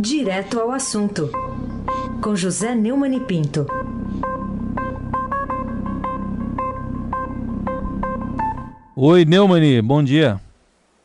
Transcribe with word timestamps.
Direto 0.00 0.60
ao 0.60 0.70
assunto, 0.70 1.28
com 2.22 2.36
José 2.36 2.72
Neumann 2.72 3.16
e 3.16 3.20
Pinto. 3.20 3.66
Oi, 8.94 9.24
Neumani, 9.24 9.82
bom 9.82 10.00
dia. 10.04 10.40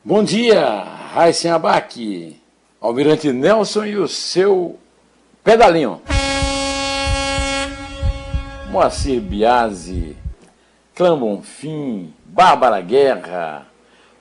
Bom 0.06 0.24
dia, 0.24 0.84
Raíssen 1.12 1.50
Abac, 1.50 2.40
Almirante 2.80 3.34
Nelson 3.34 3.86
e 3.86 3.98
o 3.98 4.08
seu 4.08 4.78
pedalinho. 5.44 6.00
Moacir 8.70 9.20
Biasi, 9.20 10.16
Clã 10.94 11.18
Bonfim, 11.18 12.14
Bárbara 12.26 12.80
Guerra. 12.80 13.73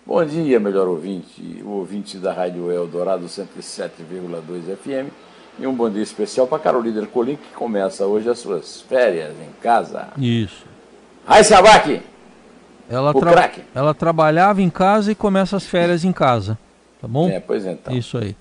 Bom 0.05 0.25
dia, 0.25 0.59
melhor 0.59 0.89
ouvinte, 0.89 1.63
o 1.65 1.71
ouvinte 1.71 2.19
da 2.19 2.33
Rádio 2.33 2.71
Eldorado 2.73 3.25
107,2 3.27 4.77
FM. 4.77 5.11
E 5.59 5.67
um 5.67 5.75
bom 5.75 5.89
dia 5.89 6.03
especial 6.03 6.47
para 6.47 6.59
Carolina 6.59 7.01
Ercolim, 7.01 7.37
que 7.37 7.55
começa 7.55 8.07
hoje 8.07 8.29
as 8.29 8.39
suas 8.39 8.81
férias 8.81 9.31
em 9.33 9.53
casa. 9.63 10.09
Isso. 10.19 10.65
Raíssen 11.27 11.57
Abac, 11.57 12.03
Ela, 12.91 13.13
tra- 13.15 13.33
craque. 13.33 13.63
ela 13.75 13.95
trabalhava 13.95 14.61
em 14.61 14.71
casa 14.71 15.13
e 15.13 15.15
começa 15.15 15.57
as 15.57 15.65
férias 15.67 16.05
em 16.05 16.13
casa, 16.13 16.59
tá 17.01 17.07
bom? 17.07 17.29
É, 17.29 17.39
pois 17.39 17.65
então. 17.65 17.95
Isso 17.95 18.19
aí. 18.19 18.35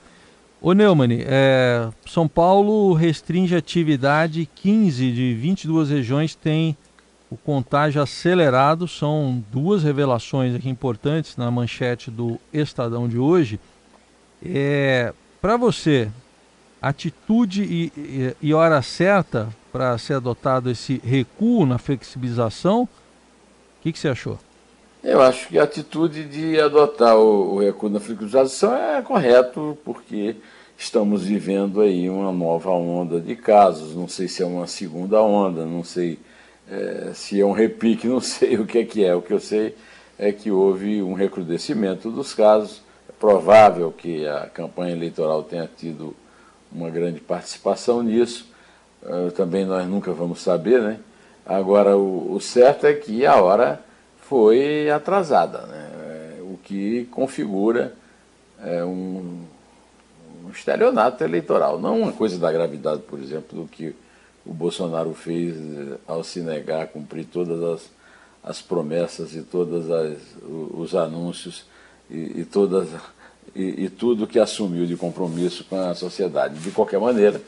Ô 0.59 0.73
Neumann, 0.73 1.09
é, 1.27 1.89
São 2.07 2.27
Paulo 2.27 2.93
restringe 2.93 3.55
atividade, 3.55 4.49
15 4.55 5.11
de 5.11 5.33
22 5.35 5.89
regiões 5.89 6.33
têm 6.33 6.75
o 7.31 7.37
contágio 7.37 8.01
acelerado, 8.01 8.87
são 8.89 9.41
duas 9.51 9.83
revelações 9.83 10.53
aqui 10.53 10.67
importantes 10.69 11.37
na 11.37 11.49
manchete 11.49 12.11
do 12.11 12.37
Estadão 12.51 13.07
de 13.07 13.17
hoje. 13.17 13.57
É, 14.45 15.13
Para 15.41 15.55
você, 15.57 16.11
atitude 16.81 17.63
e, 17.63 17.91
e- 17.97 18.35
e 18.41 18.53
hora 18.53 18.81
certa 18.81 19.47
para 19.71 19.97
ser 19.97 20.15
adotado 20.15 20.69
esse 20.69 21.01
recuo 21.03 21.65
na 21.65 21.77
flexibilização, 21.77 22.83
o 22.83 22.89
que, 23.81 23.91
que 23.93 23.97
você 23.97 24.09
achou? 24.09 24.37
Eu 25.03 25.21
acho 25.21 25.47
que 25.47 25.57
a 25.57 25.63
atitude 25.63 26.25
de 26.25 26.59
adotar 26.59 27.15
o, 27.17 27.55
o 27.55 27.59
recuo 27.59 27.89
na 27.89 27.99
flexibilização 27.99 28.75
é 28.75 29.01
correto, 29.01 29.75
porque 29.83 30.35
estamos 30.77 31.23
vivendo 31.23 31.81
aí 31.81 32.07
uma 32.09 32.31
nova 32.31 32.69
onda 32.69 33.19
de 33.19 33.35
casos. 33.35 33.95
Não 33.95 34.07
sei 34.07 34.27
se 34.27 34.43
é 34.43 34.45
uma 34.45 34.67
segunda 34.67 35.21
onda, 35.21 35.65
não 35.65 35.83
sei 35.83 36.19
eh, 36.71 37.11
se 37.13 37.41
é 37.41 37.45
um 37.45 37.51
repique, 37.51 38.07
não 38.09 38.21
sei 38.21 38.57
o 38.57 38.65
que 38.65 38.79
é 38.79 38.85
que 38.85 39.03
é. 39.03 39.13
O 39.13 39.21
que 39.21 39.33
eu 39.33 39.39
sei 39.39 39.75
é 40.17 40.31
que 40.31 40.49
houve 40.49 41.01
um 41.01 41.13
recrudescimento 41.13 42.09
dos 42.09 42.33
casos. 42.33 42.81
É 43.09 43.11
provável 43.11 43.91
que 43.91 44.25
a 44.25 44.47
campanha 44.47 44.93
eleitoral 44.95 45.43
tenha 45.43 45.69
tido 45.77 46.15
uma 46.71 46.89
grande 46.89 47.19
participação 47.19 48.01
nisso. 48.01 48.47
Eh, 49.03 49.31
também 49.31 49.65
nós 49.65 49.85
nunca 49.87 50.13
vamos 50.13 50.41
saber, 50.41 50.81
né? 50.81 50.99
Agora, 51.45 51.97
o, 51.97 52.33
o 52.33 52.39
certo 52.39 52.85
é 52.85 52.93
que 52.93 53.25
a 53.25 53.35
hora 53.41 53.81
foi 54.21 54.89
atrasada, 54.89 55.63
né? 55.63 55.89
Eh, 55.93 56.41
o 56.43 56.57
que 56.63 57.05
configura 57.11 57.93
eh, 58.63 58.83
um, 58.85 59.43
um 60.45 60.49
estelionato 60.51 61.23
eleitoral. 61.23 61.79
Não 61.79 61.99
uma 62.01 62.13
coisa 62.13 62.37
da 62.37 62.51
gravidade, 62.51 63.01
por 63.01 63.19
exemplo, 63.19 63.63
do 63.63 63.67
que 63.67 63.95
o 64.45 64.53
Bolsonaro 64.53 65.13
fez 65.13 65.55
eh, 65.55 65.97
ao 66.07 66.23
se 66.23 66.41
negar 66.41 66.83
a 66.83 66.87
cumprir 66.87 67.25
todas 67.25 67.61
as, 67.63 67.89
as 68.43 68.61
promessas 68.61 69.35
e 69.35 69.41
todos 69.41 69.85
os 70.73 70.95
anúncios 70.95 71.65
e, 72.09 72.41
e 72.41 72.45
todas, 72.45 72.89
e, 73.55 73.85
e 73.85 73.89
tudo 73.89 74.27
que 74.27 74.39
assumiu 74.39 74.85
de 74.85 74.95
compromisso 74.95 75.63
com 75.65 75.77
a 75.79 75.93
sociedade. 75.93 76.59
De 76.59 76.71
qualquer 76.71 76.99
maneira, 76.99 77.41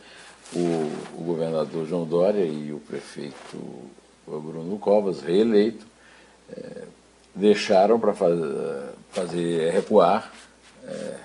o, 0.55 1.19
o 1.19 1.23
governador 1.23 1.87
João 1.87 2.05
Dória 2.05 2.45
e 2.45 2.71
o 2.71 2.79
prefeito 2.79 3.57
Bruno 4.25 4.77
Covas, 4.77 5.21
reeleito, 5.21 5.85
eh, 6.55 6.83
deixaram 7.35 7.99
para 7.99 8.13
fazer, 8.13 8.89
fazer 9.11 9.71
recuar 9.71 10.31
eh, 10.85 11.17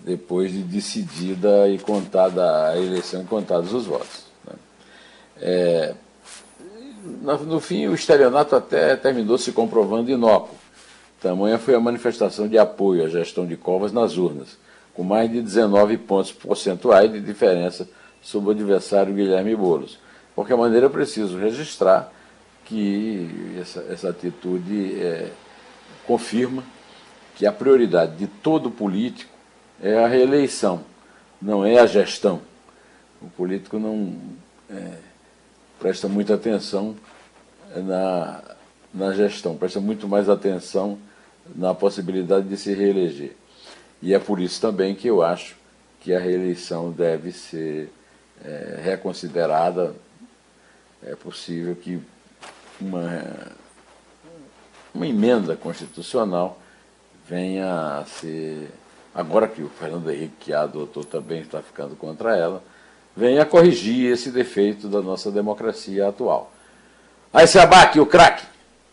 depois 0.00 0.52
de 0.52 0.62
decidida 0.62 1.68
e 1.68 1.78
contada 1.78 2.68
a 2.68 2.78
eleição, 2.78 3.24
contados 3.24 3.72
os 3.72 3.86
votos. 3.86 4.29
É, 5.40 5.94
no, 7.22 7.38
no 7.44 7.60
fim, 7.60 7.86
o 7.86 7.94
estelionato 7.94 8.54
até 8.54 8.96
terminou 8.96 9.38
se 9.38 9.52
comprovando 9.52 10.10
inócuo. 10.10 10.54
Tamanha 11.20 11.58
foi 11.58 11.74
a 11.74 11.80
manifestação 11.80 12.48
de 12.48 12.58
apoio 12.58 13.04
à 13.04 13.08
gestão 13.08 13.46
de 13.46 13.56
Covas 13.56 13.92
nas 13.92 14.16
urnas, 14.16 14.56
com 14.94 15.02
mais 15.02 15.30
de 15.30 15.40
19 15.42 15.98
pontos 15.98 16.32
percentuais 16.32 17.12
de 17.12 17.20
diferença 17.20 17.88
sobre 18.22 18.48
o 18.48 18.52
adversário 18.52 19.14
Guilherme 19.14 19.54
Boulos. 19.54 19.92
De 19.92 20.34
qualquer 20.34 20.56
maneira, 20.56 20.86
eu 20.86 20.90
preciso 20.90 21.38
registrar 21.38 22.10
que 22.64 23.56
essa, 23.60 23.84
essa 23.90 24.10
atitude 24.10 25.00
é, 25.00 25.30
confirma 26.06 26.62
que 27.36 27.46
a 27.46 27.52
prioridade 27.52 28.16
de 28.16 28.26
todo 28.26 28.70
político 28.70 29.32
é 29.82 30.02
a 30.02 30.06
reeleição, 30.06 30.82
não 31.40 31.64
é 31.64 31.78
a 31.78 31.86
gestão. 31.86 32.40
O 33.20 33.28
político 33.28 33.78
não 33.78 34.14
é, 34.70 34.92
presta 35.80 36.06
muita 36.06 36.34
atenção 36.34 36.94
na, 37.74 38.42
na 38.92 39.12
gestão, 39.14 39.56
presta 39.56 39.80
muito 39.80 40.06
mais 40.06 40.28
atenção 40.28 40.98
na 41.56 41.74
possibilidade 41.74 42.46
de 42.46 42.56
se 42.56 42.72
reeleger. 42.72 43.34
E 44.02 44.14
é 44.14 44.18
por 44.18 44.38
isso 44.38 44.60
também 44.60 44.94
que 44.94 45.08
eu 45.08 45.22
acho 45.22 45.56
que 46.00 46.14
a 46.14 46.18
reeleição 46.18 46.92
deve 46.92 47.32
ser 47.32 47.90
é, 48.44 48.80
reconsiderada. 48.82 49.94
É 51.02 51.14
possível 51.14 51.74
que 51.74 52.00
uma, 52.80 53.24
uma 54.94 55.06
emenda 55.06 55.56
constitucional 55.56 56.60
venha 57.26 57.98
a 57.98 58.04
ser, 58.04 58.70
agora 59.14 59.48
que 59.48 59.62
o 59.62 59.68
Fernando 59.68 60.10
Henrique 60.10 60.34
que 60.40 60.52
a 60.52 60.62
adotou 60.62 61.04
também 61.04 61.40
está 61.40 61.62
ficando 61.62 61.96
contra 61.96 62.36
ela, 62.36 62.62
venha 63.20 63.44
corrigir 63.44 64.10
esse 64.10 64.30
defeito 64.30 64.88
da 64.88 65.02
nossa 65.02 65.30
democracia 65.30 66.08
atual. 66.08 66.50
Aí 67.30 67.46
se 67.46 67.58
abaque 67.58 68.00
o 68.00 68.06
craque. 68.06 68.46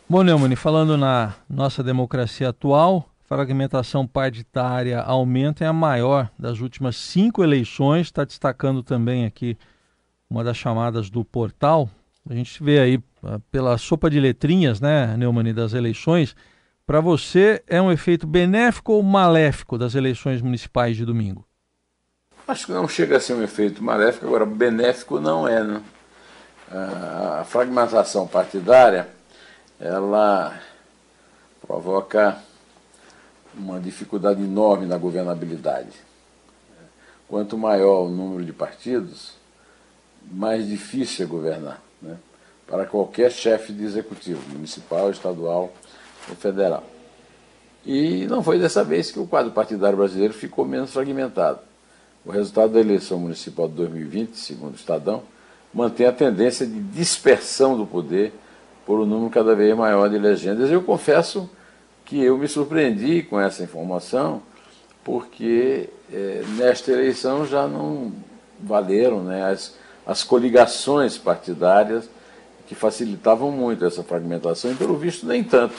Bom, 0.09 0.21
Neumann, 0.21 0.53
falando 0.53 0.97
na 0.97 1.33
nossa 1.49 1.81
democracia 1.81 2.49
atual, 2.49 3.09
fragmentação 3.23 4.05
partidária 4.05 4.99
aumenta 4.99 5.63
é 5.63 5.67
a 5.67 5.71
maior 5.71 6.29
das 6.37 6.59
últimas 6.59 6.97
cinco 6.97 7.41
eleições, 7.41 8.07
está 8.07 8.25
destacando 8.25 8.83
também 8.83 9.25
aqui 9.25 9.57
uma 10.29 10.43
das 10.43 10.57
chamadas 10.57 11.09
do 11.09 11.23
portal. 11.23 11.89
A 12.29 12.33
gente 12.33 12.61
vê 12.61 12.79
aí 12.79 12.99
ah, 13.23 13.39
pela 13.49 13.77
sopa 13.77 14.09
de 14.09 14.19
letrinhas, 14.19 14.81
né, 14.81 15.16
Neumann, 15.16 15.53
das 15.53 15.73
eleições. 15.73 16.35
Para 16.85 16.99
você, 16.99 17.63
é 17.66 17.81
um 17.81 17.93
efeito 17.93 18.27
benéfico 18.27 18.91
ou 18.91 19.01
maléfico 19.01 19.77
das 19.77 19.95
eleições 19.95 20.41
municipais 20.41 20.97
de 20.97 21.05
domingo? 21.05 21.47
Acho 22.47 22.68
que 22.68 22.72
não 22.72 22.88
chega 22.88 23.18
a 23.18 23.19
ser 23.19 23.34
um 23.34 23.44
efeito 23.44 23.84
maléfico, 23.84 24.25
agora 24.25 24.46
benéfico 24.46 25.19
não 25.19 25.46
é. 25.46 25.62
Né? 25.62 25.84
A 26.72 27.44
fragmentação 27.44 28.25
partidária, 28.25 29.09
ela 29.78 30.58
provoca 31.66 32.41
uma 33.53 33.81
dificuldade 33.81 34.41
enorme 34.41 34.85
na 34.85 34.97
governabilidade. 34.97 35.91
Quanto 37.28 37.58
maior 37.58 38.06
o 38.06 38.09
número 38.09 38.46
de 38.46 38.53
partidos, 38.53 39.34
mais 40.31 40.66
difícil 40.66 41.25
é 41.25 41.28
governar, 41.28 41.81
né? 42.02 42.16
para 42.66 42.85
qualquer 42.85 43.29
chefe 43.29 43.74
de 43.74 43.84
executivo, 43.84 44.41
municipal, 44.53 45.12
estadual 45.12 45.74
ou 46.29 46.35
federal. 46.38 46.85
E 47.85 48.25
não 48.28 48.41
foi 48.41 48.58
dessa 48.58 48.85
vez 48.85 49.12
que 49.12 49.19
o 49.19 49.28
quadro 49.28 49.52
partidário 49.52 49.97
brasileiro 49.97 50.34
ficou 50.34 50.64
menos 50.66 50.93
fragmentado. 50.93 51.59
O 52.28 52.32
resultado 52.32 52.74
da 52.74 52.82
eleição 52.82 53.18
municipal 53.18 53.70
de 53.70 53.76
2020, 53.76 54.35
segundo 54.35 54.74
o 54.74 54.76
Estadão, 54.76 55.24
mantém 55.74 56.06
a 56.06 56.12
tendência 56.12 56.68
de 56.68 56.78
dispersão 56.78 57.78
do 57.78 57.88
poder 57.88 58.34
por 58.85 59.00
um 59.00 59.06
número 59.06 59.29
cada 59.29 59.56
vez 59.56 59.74
maior 59.78 60.09
de 60.09 60.18
legendas. 60.18 60.70
Eu 60.70 60.84
confesso 60.84 61.50
que 62.03 62.22
eu 62.22 62.38
me 62.38 62.46
surpreendi 62.46 63.24
com 63.24 63.40
essa 63.40 63.64
informação, 63.64 64.41
porque 65.06 65.90
eh, 66.12 66.44
nesta 66.58 66.91
eleição 66.91 67.46
já 67.46 67.66
não 67.66 68.12
valeram 68.59 69.24
né, 69.24 69.50
as, 69.50 69.78
as 70.06 70.22
coligações 70.22 71.18
partidárias 71.18 72.09
que 72.68 72.76
facilitavam 72.76 73.52
muito 73.53 73.85
essa 73.85 74.03
fragmentação, 74.03 74.70
e 74.70 74.76
pelo 74.76 74.97
visto 74.97 75.26
nem 75.26 75.46
tanto, 75.46 75.76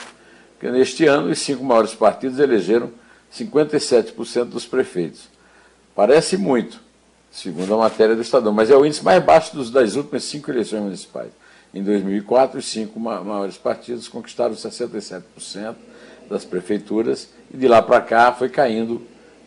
porque 0.53 0.71
neste 0.71 1.05
ano 1.05 1.29
os 1.29 1.41
cinco 1.41 1.63
maiores 1.63 1.95
partidos 1.95 2.39
elegeram 2.39 2.91
57% 3.31 4.45
dos 4.45 4.65
prefeitos. 4.65 5.37
Parece 5.99 6.37
muito, 6.37 6.81
segundo 7.29 7.75
a 7.75 7.77
matéria 7.77 8.15
do 8.15 8.23
Estadão, 8.23 8.53
mas 8.53 8.71
é 8.71 8.77
o 8.77 8.87
índice 8.87 9.05
mais 9.05 9.21
baixo 9.21 9.57
dos, 9.57 9.69
das 9.69 9.97
últimas 9.97 10.23
cinco 10.23 10.49
eleições 10.49 10.81
municipais. 10.81 11.33
Em 11.75 11.83
2004, 11.83 12.61
os 12.61 12.67
cinco 12.67 13.01
ma 13.01 13.21
maiores 13.21 13.59
partidos 13.59 14.07
conquistaram 14.07 14.55
67% 14.55 15.75
das 16.31 16.45
prefeituras 16.45 17.29
e 17.53 17.57
de 17.57 17.67
lá 17.67 17.83
para 17.83 18.01
cá 18.01 18.33
foi 18.33 18.49
caindo 18.49 19.03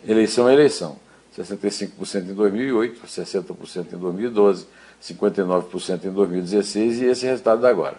eleição 0.06 0.46
a 0.46 0.52
eleição. 0.52 0.98
65% 1.38 2.32
em 2.32 2.34
2008, 2.34 3.00
60% 3.08 3.94
em 3.94 3.98
2012, 3.98 4.68
59% 5.02 6.04
em 6.04 6.12
2016 6.12 7.00
e 7.00 7.06
esse 7.06 7.26
resultado 7.28 7.66
agora. 7.66 7.96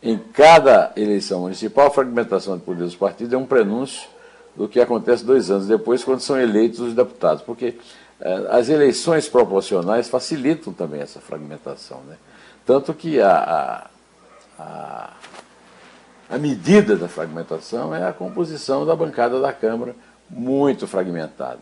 Em 0.00 0.16
cada 0.16 0.92
eleição 0.94 1.40
municipal, 1.40 1.88
a 1.88 1.90
fragmentação 1.90 2.56
de 2.56 2.62
poder 2.62 2.84
dos 2.84 2.94
partidos 2.94 3.32
é 3.32 3.36
um 3.36 3.44
prenúncio 3.44 4.13
do 4.56 4.68
que 4.68 4.80
acontece 4.80 5.24
dois 5.24 5.50
anos 5.50 5.66
depois, 5.66 6.04
quando 6.04 6.20
são 6.20 6.40
eleitos 6.40 6.80
os 6.80 6.94
deputados, 6.94 7.42
porque 7.42 7.76
eh, 8.20 8.46
as 8.50 8.68
eleições 8.68 9.28
proporcionais 9.28 10.08
facilitam 10.08 10.72
também 10.72 11.00
essa 11.00 11.20
fragmentação. 11.20 12.00
Né? 12.06 12.16
Tanto 12.64 12.94
que 12.94 13.20
a, 13.20 13.90
a, 14.58 14.62
a, 14.62 15.12
a 16.30 16.38
medida 16.38 16.96
da 16.96 17.08
fragmentação 17.08 17.94
é 17.94 18.06
a 18.06 18.12
composição 18.12 18.86
da 18.86 18.94
bancada 18.94 19.40
da 19.40 19.52
Câmara, 19.52 19.94
muito 20.30 20.86
fragmentada. 20.86 21.60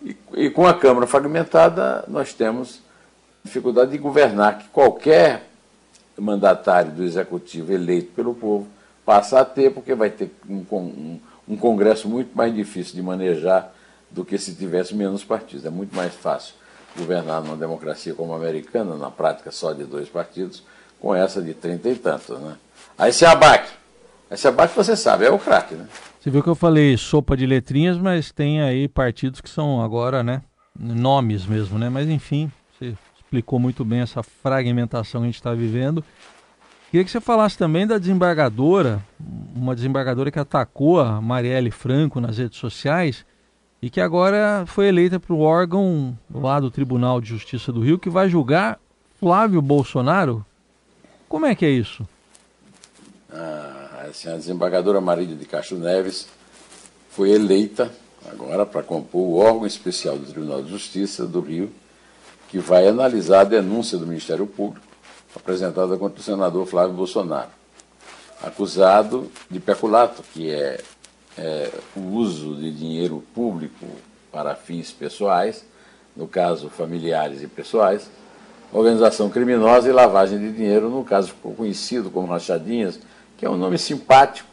E, 0.00 0.16
e 0.34 0.50
com 0.50 0.66
a 0.66 0.74
Câmara 0.74 1.06
fragmentada, 1.06 2.04
nós 2.08 2.32
temos 2.32 2.80
dificuldade 3.44 3.90
de 3.90 3.98
governar, 3.98 4.58
que 4.58 4.68
qualquer 4.68 5.48
mandatário 6.16 6.92
do 6.92 7.02
Executivo 7.02 7.72
eleito 7.72 8.12
pelo 8.12 8.34
povo 8.34 8.68
passa 9.04 9.40
a 9.40 9.44
ter, 9.44 9.72
porque 9.72 9.94
vai 9.94 10.10
ter 10.10 10.30
um, 10.48 10.64
um, 10.72 11.20
um 11.48 11.56
Congresso 11.56 12.08
muito 12.08 12.36
mais 12.36 12.54
difícil 12.54 12.94
de 12.94 13.02
manejar 13.02 13.72
do 14.10 14.24
que 14.24 14.38
se 14.38 14.54
tivesse 14.54 14.94
menos 14.94 15.24
partidos. 15.24 15.64
É 15.64 15.70
muito 15.70 15.94
mais 15.94 16.14
fácil 16.14 16.54
governar 16.96 17.42
numa 17.42 17.56
democracia 17.56 18.14
como 18.14 18.32
a 18.32 18.36
americana, 18.36 18.96
na 18.96 19.10
prática 19.10 19.50
só 19.50 19.72
de 19.72 19.84
dois 19.84 20.08
partidos, 20.08 20.62
com 21.00 21.14
essa 21.14 21.42
de 21.42 21.54
trinta 21.54 21.88
e 21.88 21.96
tantos. 21.96 22.38
Né? 22.38 22.54
Aí 22.98 23.12
se 23.12 23.24
abaque. 23.24 23.70
Aí 24.30 24.36
se 24.36 24.46
abaque, 24.46 24.74
você 24.74 24.96
sabe, 24.96 25.24
é 25.24 25.30
o 25.30 25.38
craque. 25.38 25.74
Né? 25.74 25.86
Você 26.20 26.30
viu 26.30 26.42
que 26.42 26.48
eu 26.48 26.54
falei 26.54 26.96
sopa 26.96 27.36
de 27.36 27.46
letrinhas, 27.46 27.98
mas 27.98 28.30
tem 28.30 28.62
aí 28.62 28.86
partidos 28.86 29.40
que 29.40 29.50
são 29.50 29.82
agora, 29.82 30.22
né, 30.22 30.42
nomes 30.78 31.44
mesmo, 31.44 31.78
né? 31.78 31.88
Mas 31.88 32.08
enfim, 32.08 32.50
você 32.72 32.94
explicou 33.16 33.58
muito 33.58 33.84
bem 33.84 34.00
essa 34.00 34.22
fragmentação 34.22 35.22
que 35.22 35.24
a 35.24 35.28
gente 35.28 35.34
está 35.34 35.52
vivendo. 35.52 36.04
Queria 36.92 37.06
que 37.06 37.10
você 37.10 37.22
falasse 37.22 37.56
também 37.56 37.86
da 37.86 37.96
desembargadora, 37.96 39.02
uma 39.56 39.74
desembargadora 39.74 40.30
que 40.30 40.38
atacou 40.38 41.00
a 41.00 41.22
Marielle 41.22 41.70
Franco 41.70 42.20
nas 42.20 42.36
redes 42.36 42.58
sociais 42.58 43.24
e 43.80 43.88
que 43.88 43.98
agora 43.98 44.64
foi 44.66 44.88
eleita 44.88 45.18
para 45.18 45.32
o 45.32 45.40
órgão 45.40 46.14
lá 46.30 46.60
do 46.60 46.70
Tribunal 46.70 47.18
de 47.18 47.30
Justiça 47.30 47.72
do 47.72 47.80
Rio 47.80 47.98
que 47.98 48.10
vai 48.10 48.28
julgar 48.28 48.78
Flávio 49.18 49.62
Bolsonaro. 49.62 50.44
Como 51.30 51.46
é 51.46 51.54
que 51.54 51.64
é 51.64 51.70
isso? 51.70 52.06
Ah 53.32 54.04
assim, 54.10 54.28
a 54.28 54.36
desembargadora 54.36 55.00
Marília 55.00 55.34
de 55.34 55.46
Castro 55.46 55.78
Neves 55.78 56.28
foi 57.08 57.30
eleita 57.30 57.90
agora 58.30 58.66
para 58.66 58.82
compor 58.82 59.28
o 59.28 59.36
órgão 59.36 59.66
especial 59.66 60.18
do 60.18 60.26
Tribunal 60.26 60.62
de 60.62 60.68
Justiça 60.68 61.26
do 61.26 61.40
Rio, 61.40 61.72
que 62.50 62.58
vai 62.58 62.86
analisar 62.86 63.40
a 63.40 63.44
denúncia 63.44 63.96
do 63.96 64.06
Ministério 64.06 64.46
Público 64.46 64.91
apresentada 65.34 65.96
contra 65.96 66.20
o 66.20 66.22
senador 66.22 66.66
Flávio 66.66 66.94
Bolsonaro, 66.94 67.50
acusado 68.42 69.30
de 69.50 69.58
peculato, 69.58 70.22
que 70.32 70.50
é, 70.50 70.80
é 71.38 71.70
o 71.96 72.00
uso 72.00 72.54
de 72.56 72.70
dinheiro 72.70 73.22
público 73.34 73.86
para 74.30 74.54
fins 74.54 74.90
pessoais, 74.90 75.64
no 76.16 76.26
caso 76.26 76.68
familiares 76.68 77.42
e 77.42 77.46
pessoais, 77.46 78.10
organização 78.72 79.30
criminosa 79.30 79.88
e 79.88 79.92
lavagem 79.92 80.38
de 80.38 80.52
dinheiro, 80.52 80.88
no 80.88 81.04
caso 81.04 81.28
ficou 81.28 81.54
conhecido 81.54 82.10
como 82.10 82.26
rachadinhas, 82.26 82.98
que 83.38 83.44
é 83.44 83.50
um 83.50 83.56
nome 83.56 83.78
simpático 83.78 84.48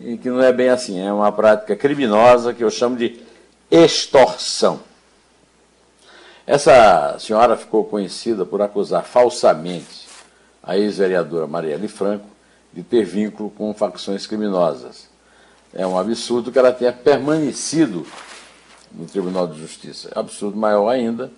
e 0.00 0.16
que 0.16 0.28
não 0.28 0.42
é 0.42 0.52
bem 0.52 0.68
assim, 0.68 1.00
é 1.00 1.12
uma 1.12 1.30
prática 1.32 1.76
criminosa 1.76 2.52
que 2.52 2.64
eu 2.64 2.70
chamo 2.70 2.96
de 2.96 3.20
extorsão. 3.70 4.80
Essa 6.46 7.16
senhora 7.18 7.56
ficou 7.56 7.84
conhecida 7.84 8.44
por 8.44 8.60
acusar 8.60 9.02
falsamente 9.02 10.03
a 10.64 10.76
ex-vereadora 10.76 11.46
Marielle 11.46 11.88
Franco 11.88 12.26
de 12.72 12.82
ter 12.82 13.04
vínculo 13.04 13.50
com 13.50 13.72
facções 13.74 14.26
criminosas. 14.26 15.08
É 15.72 15.86
um 15.86 15.98
absurdo 15.98 16.50
que 16.50 16.58
ela 16.58 16.72
tenha 16.72 16.92
permanecido 16.92 18.06
no 18.92 19.06
Tribunal 19.06 19.46
de 19.46 19.60
Justiça. 19.60 20.10
É 20.14 20.18
absurdo 20.18 20.56
maior 20.56 20.88
ainda, 20.88 21.30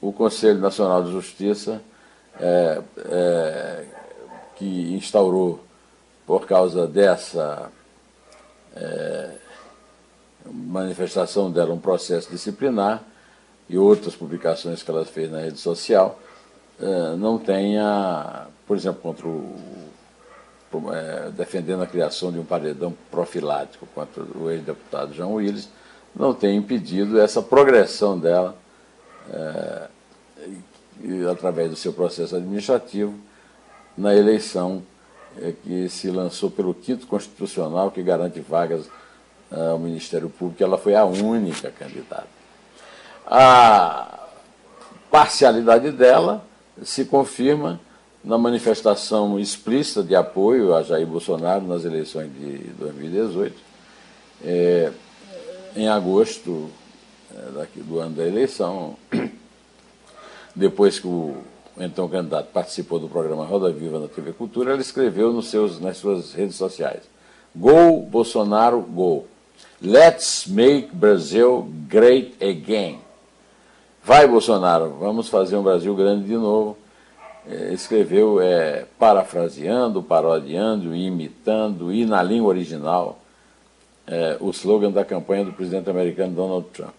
o 0.00 0.12
Conselho 0.12 0.58
Nacional 0.58 1.02
de 1.04 1.12
Justiça, 1.12 1.80
é, 2.40 2.82
é, 3.10 3.84
que 4.56 4.94
instaurou 4.94 5.64
por 6.26 6.46
causa 6.46 6.86
dessa 6.86 7.70
é, 8.74 9.30
manifestação 10.50 11.50
dela, 11.50 11.72
um 11.72 11.80
processo 11.80 12.30
disciplinar 12.30 13.02
e 13.68 13.76
outras 13.78 14.14
publicações 14.14 14.82
que 14.82 14.90
ela 14.90 15.04
fez 15.04 15.30
na 15.30 15.40
rede 15.40 15.58
social, 15.58 16.18
é, 16.80 17.16
não 17.16 17.38
tenha, 17.38 18.46
por 18.66 18.76
exemplo, 18.76 19.00
contra 19.00 19.26
o, 19.26 19.56
é, 20.92 21.30
defendendo 21.30 21.82
a 21.82 21.86
criação 21.86 22.30
de 22.30 22.38
um 22.38 22.44
paredão 22.44 22.94
profilático 23.10 23.86
contra 23.94 24.22
o 24.22 24.50
ex-deputado 24.50 25.12
João 25.12 25.34
Willis, 25.34 25.68
não 26.14 26.32
tenha 26.32 26.54
impedido 26.54 27.20
essa 27.20 27.42
progressão 27.42 28.18
dela 28.18 28.56
é, 29.30 29.88
e, 31.02 31.26
através 31.26 31.70
do 31.70 31.76
seu 31.76 31.92
processo 31.92 32.36
administrativo 32.36 33.14
na 33.96 34.14
eleição 34.14 34.82
que 35.62 35.88
se 35.88 36.10
lançou 36.10 36.50
pelo 36.50 36.74
quinto 36.74 37.06
constitucional 37.06 37.90
que 37.90 38.02
garante 38.02 38.40
vagas 38.40 38.88
ao 39.50 39.78
Ministério 39.78 40.28
Público, 40.28 40.62
ela 40.62 40.76
foi 40.76 40.94
a 40.94 41.04
única 41.04 41.70
candidata. 41.70 42.26
A 43.26 44.26
parcialidade 45.10 45.92
dela 45.92 46.47
se 46.82 47.04
confirma 47.04 47.80
na 48.22 48.36
manifestação 48.36 49.38
explícita 49.38 50.02
de 50.02 50.14
apoio 50.14 50.74
a 50.74 50.82
Jair 50.82 51.06
Bolsonaro 51.06 51.66
nas 51.66 51.84
eleições 51.84 52.30
de 52.32 52.58
2018. 52.78 53.56
É, 54.44 54.92
em 55.76 55.88
agosto 55.88 56.70
é, 57.34 57.50
daqui, 57.52 57.80
do 57.80 57.98
ano 57.98 58.16
da 58.16 58.26
eleição, 58.26 58.96
depois 60.54 60.98
que 60.98 61.06
o 61.06 61.36
então 61.80 62.08
candidato 62.08 62.50
participou 62.52 62.98
do 62.98 63.08
programa 63.08 63.44
Roda 63.44 63.70
Viva 63.70 64.00
na 64.00 64.08
TV 64.08 64.32
Cultura, 64.32 64.72
ela 64.72 64.80
escreveu 64.80 65.32
nos 65.32 65.48
seus, 65.48 65.78
nas 65.78 65.96
suas 65.96 66.32
redes 66.32 66.56
sociais: 66.56 67.02
Go 67.54 68.02
Bolsonaro, 68.02 68.80
go. 68.80 69.26
Let's 69.80 70.46
make 70.48 70.88
Brazil 70.92 71.68
great 71.88 72.34
again. 72.42 73.00
Vai, 74.08 74.26
Bolsonaro, 74.26 74.96
vamos 74.98 75.28
fazer 75.28 75.54
um 75.54 75.62
Brasil 75.62 75.94
grande 75.94 76.24
de 76.24 76.32
novo. 76.32 76.78
É, 77.46 77.74
escreveu 77.74 78.40
é, 78.40 78.86
parafraseando, 78.98 80.02
parodiando, 80.02 80.96
imitando 80.96 81.92
e 81.92 82.06
na 82.06 82.22
língua 82.22 82.48
original 82.48 83.18
é, 84.06 84.38
o 84.40 84.48
slogan 84.48 84.90
da 84.90 85.04
campanha 85.04 85.44
do 85.44 85.52
presidente 85.52 85.90
americano 85.90 86.34
Donald 86.34 86.66
Trump. 86.72 86.94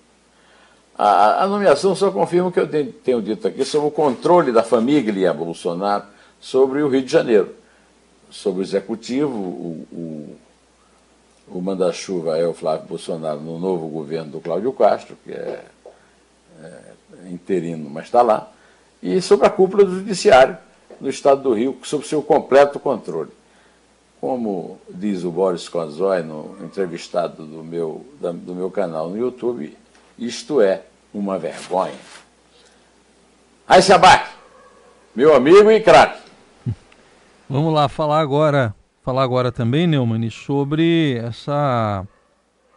A, 0.95 1.45
a, 1.45 1.47
nomeação 1.47 1.95
só 1.95 2.11
confirma 2.11 2.49
o 2.49 2.51
que 2.51 2.59
eu 2.59 2.67
tenho 2.67 3.23
dito 3.23 3.47
aqui 3.47 3.65
sobre 3.65 3.87
o 3.87 3.91
controle 3.91 4.51
da 4.51 4.61
família 4.61 5.33
Bolsonaro 5.33 6.03
sobre 6.39 6.83
o 6.83 6.89
Rio 6.89 7.01
de 7.01 7.11
Janeiro. 7.11 7.55
Sobre 8.29 8.61
o 8.61 8.63
executivo, 8.63 9.35
o, 9.35 9.87
o, 9.91 10.37
o 11.57 11.59
manda-chuva 11.59 12.37
é 12.37 12.45
o 12.45 12.53
Flávio 12.53 12.85
Bolsonaro 12.85 13.39
no 13.39 13.57
novo 13.57 13.87
governo 13.87 14.33
do 14.33 14.39
Cláudio 14.39 14.71
Castro, 14.73 15.17
que 15.25 15.31
é, 15.31 15.65
é 16.61 16.98
interino, 17.27 17.89
mas 17.89 18.05
está 18.05 18.21
lá, 18.21 18.51
e 19.01 19.21
sobre 19.21 19.47
a 19.47 19.49
cúpula 19.49 19.85
do 19.85 19.95
Judiciário 19.95 20.57
no 20.99 21.09
estado 21.09 21.41
do 21.41 21.53
Rio, 21.53 21.77
sob 21.83 22.05
seu 22.05 22.21
completo 22.21 22.79
controle. 22.79 23.31
Como 24.19 24.77
diz 24.89 25.23
o 25.23 25.31
Boris 25.31 25.69
Konzoy, 25.69 26.21
no 26.23 26.57
entrevistado 26.61 27.45
do 27.45 27.63
meu, 27.63 28.05
da, 28.19 28.31
do 28.31 28.53
meu 28.53 28.69
canal 28.69 29.09
no 29.09 29.17
YouTube, 29.17 29.77
isto 30.17 30.59
é 30.59 30.81
uma 31.13 31.39
vergonha. 31.39 31.93
Aí 33.65 33.81
se 33.81 33.93
abate, 33.93 34.29
meu 35.15 35.33
amigo 35.33 35.71
e 35.71 35.79
craque. 35.79 36.19
Vamos 37.49 37.73
lá 37.73 37.87
falar 37.87 38.19
agora, 38.19 38.75
falar 39.01 39.23
agora 39.23 39.51
também, 39.51 39.87
Neumann, 39.87 40.29
sobre 40.29 41.17
essa 41.17 42.05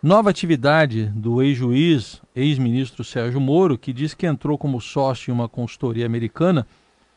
nova 0.02 0.30
atividade 0.30 1.06
do 1.14 1.40
ex-juiz, 1.40 2.20
ex-ministro 2.34 3.04
Sérgio 3.04 3.40
Moro, 3.40 3.78
que 3.78 3.92
diz 3.92 4.14
que 4.14 4.26
entrou 4.26 4.58
como 4.58 4.80
sócio 4.80 5.30
em 5.30 5.34
uma 5.34 5.48
consultoria 5.48 6.04
americana, 6.04 6.66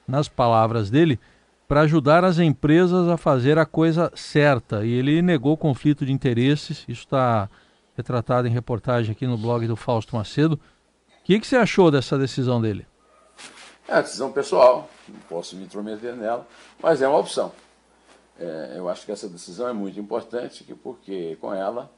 nas 0.08 0.28
palavras 0.28 0.92
dele, 0.92 1.20
para 1.68 1.82
ajudar 1.82 2.24
as 2.24 2.38
empresas 2.38 3.08
a 3.08 3.18
fazer 3.18 3.58
a 3.58 3.66
coisa 3.66 4.12
certa. 4.14 4.86
E 4.86 4.92
ele 4.92 5.20
negou 5.24 5.58
conflito 5.58 6.06
de 6.06 6.12
interesses, 6.12 6.86
isso 6.88 7.06
está 7.06 7.50
retratado 7.98 8.48
em 8.48 8.52
reportagem 8.52 9.14
aqui 9.14 9.26
no 9.26 9.38
blog 9.38 9.66
do 9.66 9.76
Fausto 9.76 10.16
Macedo. 10.16 10.60
O 11.22 11.24
que, 11.24 11.40
que 11.40 11.48
você 11.48 11.56
achou 11.56 11.90
dessa 11.90 12.20
decisão 12.20 12.62
dele? 12.62 12.86
É 13.88 13.94
uma 13.94 14.04
decisão 14.04 14.32
pessoal, 14.32 14.88
não 15.08 15.20
posso 15.22 15.56
me 15.56 15.64
intrometer 15.64 16.16
nela, 16.16 16.48
mas 16.82 17.02
é 17.02 17.08
uma 17.08 17.18
opção. 17.18 17.52
É, 18.40 18.74
eu 18.76 18.88
acho 18.88 19.06
que 19.06 19.12
essa 19.12 19.28
decisão 19.28 19.68
é 19.68 19.74
muito 19.74 20.00
importante, 20.00 20.64
porque 20.84 21.36
com 21.42 21.52
ela 21.52 21.90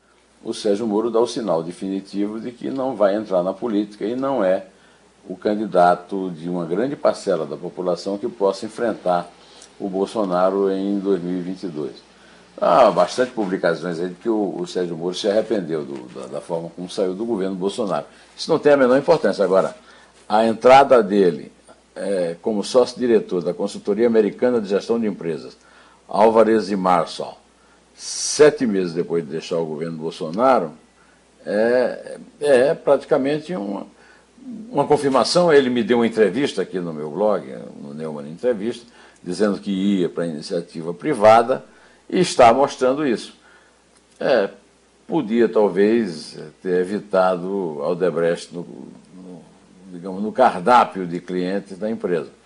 o 0.44 0.54
Sérgio 0.54 0.88
Moro 0.88 1.10
dá 1.10 1.20
o 1.20 1.28
sinal 1.28 1.64
definitivo 1.64 2.40
de 2.40 2.52
que 2.52 2.70
não 2.70 2.96
vai 2.96 3.16
entrar 3.16 3.44
na 3.44 3.54
política 3.54 4.06
e 4.06 4.16
não 4.16 4.44
é 4.44 4.66
o 5.28 5.36
candidato 5.36 6.32
de 6.32 6.50
uma 6.50 6.66
grande 6.66 6.96
parcela 6.96 7.46
da 7.46 7.58
população 7.58 8.18
que 8.18 8.28
possa 8.30 8.66
enfrentar 8.66 9.30
o 9.80 9.90
Bolsonaro 9.90 10.72
em 10.72 11.00
2022. 11.00 11.92
Há 12.60 12.90
bastante 12.90 13.32
publicações 13.32 14.00
aí 14.00 14.10
de 14.10 14.16
que 14.16 14.30
o, 14.30 14.56
o 14.60 14.66
Sérgio 14.66 14.98
Moro 14.98 15.14
se 15.14 15.28
arrependeu 15.30 15.86
do, 15.86 16.08
da, 16.20 16.28
da, 16.28 16.42
forma 16.42 16.72
como 16.76 16.90
saiu 16.90 17.14
do 17.14 17.26
governo 17.26 17.56
Bolsonaro. 17.56 18.06
Isso 18.36 18.50
não 18.50 18.58
tem 18.58 18.74
a 18.74 18.78
menor 18.78 18.98
importância. 18.98 19.44
Agora, 19.44 19.76
a 20.28 20.46
entrada 20.46 21.04
dele 21.04 21.52
é, 21.96 22.36
como 22.42 22.64
sócio-diretor 22.64 23.44
da 23.44 23.54
consultoria 23.54 24.08
americana 24.08 24.60
de 24.60 24.70
gestão 24.70 25.00
de 25.00 25.08
empresas, 25.08 25.56
Álvarez 26.08 26.72
e 26.72 26.76
Marshall, 26.76 27.38
sete 27.98 28.68
meses 28.68 28.94
depois 28.94 29.26
de 29.26 29.32
deixar 29.32 29.58
o 29.58 29.66
governo 29.66 29.98
Bolsonaro, 29.98 30.72
é, 31.44 32.20
é 32.40 32.74
praticamente 32.76 33.56
uma, 33.56 33.88
uma 34.70 34.86
confirmação. 34.86 35.52
Ele 35.52 35.70
me 35.70 35.84
deu 35.84 35.98
uma 35.98 36.08
entrevista 36.08 36.62
aqui 36.62 36.80
no 36.80 36.94
meu 36.94 37.10
blog, 37.10 37.44
no 37.82 37.94
Neumann 37.94 38.30
Entrevista, 38.30 38.86
dizendo 39.24 39.60
que 39.60 39.72
ia 39.72 40.08
para 40.08 40.28
iniciativa 40.28 40.94
privada 40.94 41.66
e 42.08 42.20
está 42.20 42.54
mostrando 42.54 43.06
isso. 43.06 43.36
É, 44.20 44.50
podia 45.08 45.50
talvez 45.50 46.38
ter 46.62 46.82
evitado 46.82 47.80
Aldebrecht 47.82 48.54
no, 48.54 48.62
no, 48.62 49.42
digamos, 49.92 50.22
no 50.22 50.32
cardápio 50.32 51.08
de 51.08 51.20
clientes 51.20 51.80
da 51.80 51.90
empresa. 51.90 52.37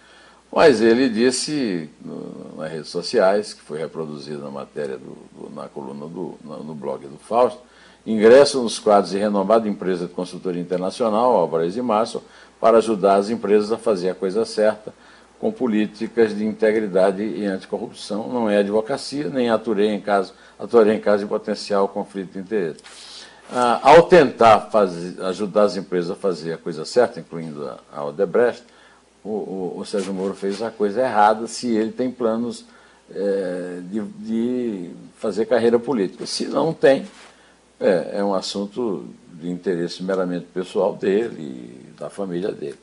Mas 0.51 0.81
ele 0.81 1.07
disse 1.07 1.89
no, 2.03 2.57
nas 2.57 2.71
redes 2.71 2.89
sociais, 2.89 3.53
que 3.53 3.61
foi 3.61 3.79
reproduzido 3.79 4.39
na 4.39 4.51
matéria, 4.51 4.97
do, 4.97 5.17
do, 5.37 5.55
na 5.55 5.69
coluna 5.69 6.07
do, 6.07 6.37
no, 6.43 6.63
no 6.63 6.75
blog 6.75 7.07
do 7.07 7.17
Fausto, 7.17 7.61
ingresso 8.05 8.61
nos 8.61 8.77
quadros 8.77 9.11
de 9.11 9.17
renomada 9.17 9.67
empresa 9.69 10.07
de 10.07 10.13
consultoria 10.13 10.61
internacional, 10.61 11.35
Álvarez 11.35 11.77
e 11.77 11.81
Márcio, 11.81 12.21
para 12.59 12.77
ajudar 12.77 13.15
as 13.15 13.29
empresas 13.29 13.71
a 13.71 13.77
fazer 13.77 14.09
a 14.09 14.15
coisa 14.15 14.43
certa, 14.43 14.93
com 15.39 15.51
políticas 15.51 16.35
de 16.35 16.45
integridade 16.45 17.23
e 17.23 17.45
anticorrupção. 17.45 18.27
Não 18.27 18.49
é 18.49 18.57
advocacia, 18.57 19.29
nem 19.29 19.49
atuei 19.49 19.87
em 19.87 20.01
caso, 20.01 20.33
atuarei 20.59 20.95
em 20.95 20.99
caso 20.99 21.23
de 21.23 21.29
potencial 21.29 21.87
conflito 21.87 22.33
de 22.33 22.39
interesse. 22.39 22.79
Ah, 23.51 23.79
ao 23.81 24.03
tentar 24.03 24.69
fazer, 24.71 25.21
ajudar 25.23 25.63
as 25.63 25.77
empresas 25.77 26.11
a 26.11 26.15
fazer 26.15 26.53
a 26.53 26.57
coisa 26.57 26.85
certa, 26.85 27.19
incluindo 27.19 27.67
a, 27.67 27.79
a 27.91 28.05
Odebrecht, 28.05 28.63
o, 29.23 29.29
o, 29.29 29.73
o, 29.79 29.85
Sérgio 29.85 30.13
Moro 30.13 30.33
fez 30.33 30.61
a 30.61 30.71
coisa 30.71 31.01
errada 31.01 31.47
se 31.47 31.67
ele 31.75 31.91
tem 31.91 32.11
planos 32.11 32.65
é, 33.13 33.79
de, 33.83 34.01
de, 34.01 34.91
fazer 35.17 35.45
carreira 35.45 35.77
política. 35.77 36.25
Se 36.25 36.45
não 36.45 36.73
tem, 36.73 37.05
é, 37.79 38.17
é 38.19 38.23
um 38.23 38.33
assunto 38.33 39.05
de 39.33 39.49
interesse 39.49 40.03
meramente 40.03 40.45
pessoal 40.53 40.95
dele 40.95 41.41
e 41.41 41.99
da 41.99 42.09
família 42.09 42.51
dele. 42.51 42.79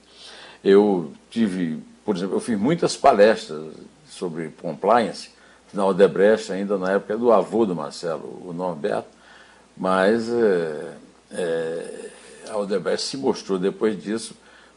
Eu 0.62 1.12
tive 1.30 1.82
por 2.08 2.16
exemplo, 2.16 2.36
eu 2.36 2.40
fiz 2.40 2.58
muitas 2.58 2.96
palestras 2.96 3.66
sobre 4.08 4.48
compliance 4.62 5.28
na 5.74 5.84
Odebrecht, 5.84 6.50
ainda 6.50 6.78
na 6.78 6.92
época 6.92 7.18
do 7.18 7.30
avô 7.30 7.66
do 7.66 7.76
Marcelo, 7.76 8.42
o 8.46 8.50
Norberto, 8.50 9.10
mas 9.76 10.26
é, 10.30 10.94
é, 11.30 12.10
a 12.48 12.56
Odebrecht 12.56 13.02
se 13.02 13.18
mostrou 13.18 13.58
depois 13.58 14.02
disso 14.02 14.34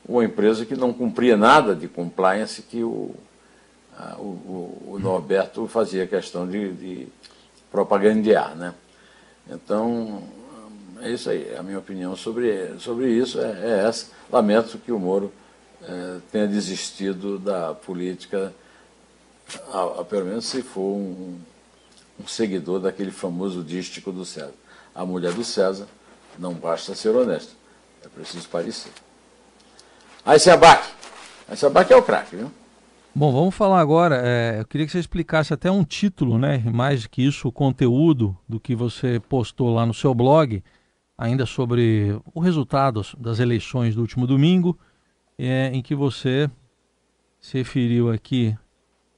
uma 0.07 0.23
empresa 0.23 0.65
que 0.65 0.75
não 0.75 0.93
cumpria 0.93 1.37
nada 1.37 1.75
de 1.75 1.87
compliance 1.87 2.61
que 2.61 2.83
o, 2.83 3.15
a, 3.97 4.15
o, 4.17 4.93
o, 4.93 4.99
Norberto 4.99 5.67
fazia 5.67 6.07
questão 6.07 6.47
de, 6.47 6.73
de 6.73 7.07
propagandear. 7.71 8.55
Né? 8.55 8.73
Então, 9.49 10.23
é 11.01 11.11
isso 11.11 11.29
aí. 11.29 11.55
A 11.55 11.63
minha 11.63 11.79
opinião 11.79 12.15
sobre, 12.15 12.79
sobre 12.79 13.09
isso 13.09 13.39
é, 13.39 13.51
é 13.63 13.87
essa. 13.87 14.07
Lamento 14.31 14.77
que 14.77 14.91
o 14.91 14.99
Moro 14.99 15.31
é, 15.83 16.17
tenha 16.31 16.47
desistido 16.47 17.37
da 17.37 17.73
política, 17.73 18.53
a, 19.71 20.01
a, 20.01 20.05
pelo 20.05 20.25
menos 20.25 20.45
se 20.45 20.61
for 20.61 20.95
um, 20.95 21.39
um 22.19 22.27
seguidor 22.27 22.79
daquele 22.79 23.11
famoso 23.11 23.63
dístico 23.63 24.11
do 24.11 24.25
César. 24.25 24.53
A 24.93 25.05
mulher 25.05 25.33
do 25.33 25.43
César 25.43 25.87
não 26.37 26.53
basta 26.53 26.95
ser 26.95 27.15
honesta, 27.15 27.51
é 28.03 28.07
preciso 28.07 28.47
parecer. 28.49 28.91
Aí 30.25 30.39
se 30.39 30.49
abaque. 30.49 30.87
Aí 31.47 31.57
se 31.57 31.65
abaque 31.65 31.93
é 31.93 31.95
o 31.95 32.03
craque, 32.03 32.35
viu? 32.35 32.51
Bom, 33.13 33.31
vamos 33.31 33.53
falar 33.53 33.79
agora. 33.81 34.21
É, 34.23 34.59
eu 34.59 34.65
queria 34.65 34.85
que 34.85 34.91
você 34.91 34.99
explicasse 34.99 35.53
até 35.53 35.69
um 35.69 35.83
título, 35.83 36.37
né? 36.37 36.59
Mais 36.59 37.05
que 37.07 37.25
isso, 37.25 37.47
o 37.47 37.51
conteúdo 37.51 38.37
do 38.47 38.59
que 38.59 38.73
você 38.73 39.19
postou 39.19 39.73
lá 39.73 39.85
no 39.85 39.93
seu 39.93 40.13
blog, 40.13 40.63
ainda 41.17 41.45
sobre 41.45 42.17
o 42.33 42.39
resultado 42.39 43.05
das 43.17 43.39
eleições 43.39 43.95
do 43.95 44.01
último 44.01 44.25
domingo 44.25 44.79
é, 45.37 45.71
em 45.73 45.81
que 45.81 45.95
você 45.95 46.49
se 47.39 47.57
referiu 47.57 48.11
aqui. 48.11 48.55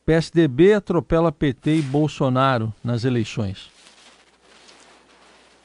PSDB 0.05 0.73
atropela 0.73 1.31
PT 1.31 1.75
e 1.75 1.81
Bolsonaro 1.81 2.73
nas 2.83 3.03
eleições. 3.03 3.69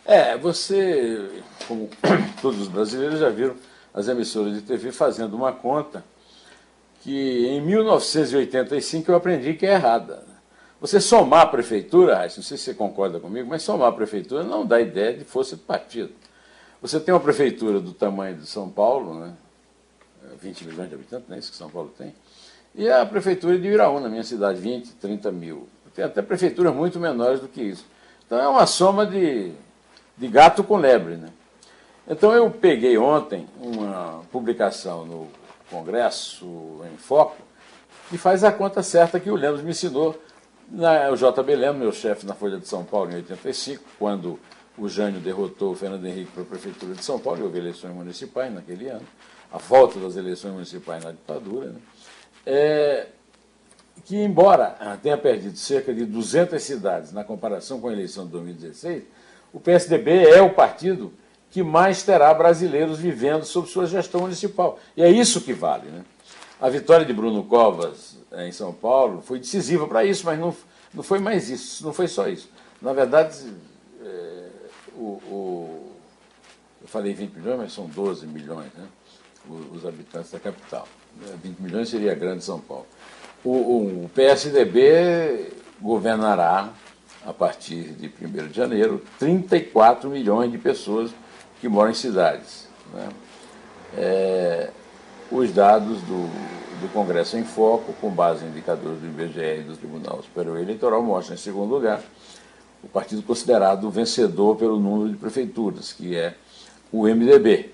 É, 0.05 0.37
você, 0.37 1.43
como 1.67 1.89
todos 2.43 2.61
os 2.61 2.69
brasileiros, 2.69 3.21
já 3.21 3.31
viram 3.31 3.55
as 3.99 4.07
emissoras 4.07 4.55
de 4.55 4.63
TV 4.63 4.93
fazendo 4.93 5.35
uma 5.35 5.53
conta 5.53 6.05
que 7.03 7.47
em 7.49 7.61
1985 7.61 9.11
eu 9.11 9.17
aprendi 9.17 9.55
que 9.55 9.67
é 9.67 9.73
errada. 9.73 10.23
Você 10.81 11.01
somar 11.01 11.41
a 11.41 11.47
prefeitura, 11.47 12.21
não 12.23 12.29
sei 12.29 12.43
se 12.43 12.59
você 12.59 12.75
concorda 12.75 13.19
comigo, 13.19 13.49
mas 13.49 13.63
somar 13.65 13.89
a 13.89 13.93
prefeitura 13.93 14.45
não 14.45 14.65
dá 14.65 14.81
ideia 14.81 15.15
de 15.15 15.25
força 15.25 15.57
de 15.57 15.63
partido. 15.63 16.13
Você 16.81 17.01
tem 17.01 17.13
uma 17.13 17.19
prefeitura 17.19 17.81
do 17.81 17.93
tamanho 17.93 18.37
de 18.37 18.47
São 18.47 18.69
Paulo, 18.69 19.19
né, 19.19 19.35
20 20.41 20.67
milhões 20.69 20.89
de 20.89 20.95
habitantes, 20.95 21.29
né, 21.29 21.37
isso 21.37 21.51
que 21.51 21.57
São 21.57 21.69
Paulo 21.69 21.93
tem. 21.99 22.15
E 22.77 22.89
a 22.89 23.05
prefeitura 23.05 23.59
de 23.59 23.67
Iraú, 23.67 23.99
na 23.99 24.09
minha 24.09 24.23
cidade, 24.23 24.61
20, 24.61 24.93
30 24.93 25.33
mil. 25.33 25.69
Tem 25.93 26.05
até 26.05 26.23
prefeituras 26.23 26.73
muito 26.73 27.01
menores 27.01 27.41
do 27.41 27.49
que 27.49 27.61
isso. 27.61 27.85
Então 28.25 28.39
é 28.39 28.47
uma 28.47 28.65
soma 28.65 29.05
de, 29.05 29.51
de 30.17 30.29
gato 30.29 30.63
com 30.63 30.77
lebre. 30.77 31.17
Né? 31.17 31.31
Então 32.09 32.33
eu 32.33 32.51
peguei 32.51 32.97
ontem 32.97 33.47
uma 33.61 34.23
publicação 34.33 35.05
no 35.05 35.29
Congresso 35.71 36.81
em 36.91 36.97
Foco 36.97 37.37
que 38.09 38.17
faz 38.17 38.43
a 38.43 38.51
conta 38.51 38.83
certa 38.83 39.21
que 39.21 39.31
o 39.31 39.35
Lemos 39.35 39.63
me 39.63 39.71
ensinou. 39.71 40.19
Na, 40.71 41.11
o 41.11 41.17
JB 41.17 41.55
Lemos, 41.55 41.79
meu 41.79 41.93
chefe 41.93 42.25
na 42.25 42.35
Folha 42.35 42.59
de 42.59 42.67
São 42.67 42.83
Paulo 42.83 43.11
em 43.11 43.17
85, 43.17 43.85
quando 43.99 44.41
o 44.79 44.89
Jânio 44.89 45.21
derrotou 45.21 45.73
o 45.73 45.75
Fernando 45.75 46.07
Henrique 46.07 46.31
para 46.33 46.43
a 46.43 46.47
Prefeitura 46.47 46.95
de 46.95 47.05
São 47.05 47.19
Paulo, 47.19 47.41
e 47.41 47.43
houve 47.43 47.59
eleições 47.59 47.95
municipais 47.95 48.53
naquele 48.53 48.89
ano 48.89 49.07
a 49.53 49.59
volta 49.59 49.99
das 49.99 50.17
eleições 50.17 50.53
municipais 50.53 51.03
na 51.03 51.11
ditadura, 51.11 51.71
né? 51.71 51.81
é, 52.45 53.07
que, 54.05 54.17
embora 54.17 54.77
tenha 55.03 55.17
perdido 55.17 55.57
cerca 55.57 55.93
de 55.93 56.05
200 56.05 56.63
cidades 56.63 57.13
na 57.13 57.25
comparação 57.25 57.81
com 57.81 57.89
a 57.89 57.93
eleição 57.93 58.27
de 58.27 58.33
2016, 58.33 59.05
o 59.53 59.59
PSDB 59.59 60.25
é 60.25 60.43
o 60.43 60.55
partido 60.55 61.13
que 61.51 61.63
mais 61.63 62.03
terá 62.03 62.33
brasileiros 62.35 62.99
vivendo 62.99 63.45
sob 63.45 63.69
sua 63.69 63.87
gestão 63.87 64.23
municipal. 64.23 64.79
E 64.97 65.03
é 65.03 65.11
isso 65.11 65.41
que 65.41 65.53
vale. 65.53 65.89
Né? 65.89 66.05
A 66.61 66.69
vitória 66.69 67.07
de 67.07 67.13
Bruno 67.13 67.45
Covas 67.45 68.17
é, 68.33 68.47
em 68.49 68.53
São 68.53 68.73
Paulo 68.73 69.23
foi 69.23 69.39
decisiva 69.39 69.87
para 69.87 70.05
isso, 70.05 70.27
mas 70.27 70.39
não, 70.39 70.55
não 70.93 71.03
foi 71.03 71.19
mais 71.19 71.49
isso, 71.49 71.85
não 71.85 71.93
foi 71.93 72.09
só 72.09 72.29
isso. 72.29 72.51
Na 72.83 72.93
verdade, 72.93 73.39
é, 74.05 74.49
o, 74.95 75.21
o, 75.31 75.93
eu 76.83 76.89
falei 76.89 77.15
20 77.15 77.33
milhões, 77.33 77.59
mas 77.59 77.73
são 77.73 77.87
12 77.87 78.27
milhões. 78.27 78.73
Né? 78.75 78.87
os 79.73 79.87
habitantes 79.87 80.31
da 80.31 80.39
capital. 80.39 80.87
20 81.43 81.45
né? 81.45 81.55
milhões 81.59 81.89
seria 81.89 82.15
grande 82.15 82.45
São 82.45 82.61
Paulo. 82.61 82.87
O, 83.45 84.05
o 84.05 84.11
PSDB 84.15 85.53
governará, 85.81 86.71
a 87.25 87.33
partir 87.33 87.93
de 87.93 88.13
1 88.21 88.49
de 88.49 88.55
janeiro, 88.55 89.03
34 89.19 90.11
milhões 90.11 90.51
de 90.51 90.59
pessoas 90.59 91.11
que 91.61 91.69
moram 91.69 91.91
em 91.91 91.95
cidades. 91.95 92.67
Né? 92.93 93.09
É, 93.97 94.71
os 95.31 95.53
dados 95.53 96.01
do, 96.03 96.29
do 96.81 96.93
Congresso 96.93 97.37
em 97.37 97.45
Foco, 97.45 97.93
com 98.01 98.11
base 98.11 98.45
em 98.45 98.49
indicadores 98.49 99.01
do 99.01 99.07
IBGE 99.07 99.61
e 99.61 99.63
do 99.63 99.77
Tribunal 99.77 100.23
Superior 100.23 100.59
Eleitoral, 100.59 101.03
mostram, 101.03 101.35
em 101.35 101.39
segundo 101.39 101.75
lugar, 101.75 102.03
o 102.83 102.89
partido 102.89 103.23
considerado 103.23 103.91
vencedor 103.91 104.57
pelo 104.57 104.79
número 104.79 105.11
de 105.11 105.17
prefeituras, 105.17 105.93
que 105.93 106.17
é 106.17 106.35
o 106.93 107.03
MDB, 107.07 107.73